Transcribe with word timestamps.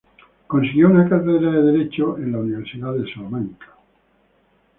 Consiguió 0.47 0.87
una 0.89 1.07
cátedra 1.07 1.51
de 1.51 1.61
Derecho 1.61 2.17
en 2.17 2.31
la 2.31 2.39
Universidad 2.39 2.91
de 2.95 3.05
Salamanca. 3.13 3.67